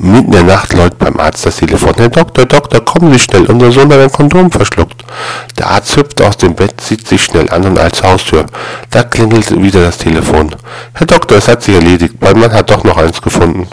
Mitten 0.00 0.26
in 0.26 0.30
der 0.30 0.42
Nacht 0.44 0.72
läutet 0.74 1.00
beim 1.00 1.18
Arzt 1.18 1.44
das 1.44 1.56
Telefon. 1.56 1.92
Herr 1.96 2.08
Doktor, 2.08 2.46
Doktor, 2.46 2.84
kommen 2.84 3.12
Sie 3.12 3.18
schnell, 3.18 3.46
unser 3.46 3.72
Sohn 3.72 3.92
hat 3.92 3.98
ein 3.98 4.12
Kondom 4.12 4.48
verschluckt. 4.48 5.02
Der 5.58 5.68
Arzt 5.70 5.96
hüpft 5.96 6.22
aus 6.22 6.36
dem 6.36 6.54
Bett, 6.54 6.80
zieht 6.80 7.08
sich 7.08 7.20
schnell 7.24 7.50
an 7.50 7.64
und 7.64 7.76
eilt 7.76 7.96
zur 7.96 8.12
Haustür. 8.12 8.46
Da 8.90 9.02
klingelt 9.02 9.60
wieder 9.60 9.82
das 9.82 9.98
Telefon. 9.98 10.54
Herr 10.94 11.06
Doktor, 11.06 11.38
es 11.38 11.48
hat 11.48 11.64
sich 11.64 11.74
erledigt, 11.74 12.14
mein 12.20 12.38
Mann 12.38 12.52
hat 12.52 12.70
doch 12.70 12.84
noch 12.84 12.96
eins 12.96 13.20
gefunden. 13.20 13.66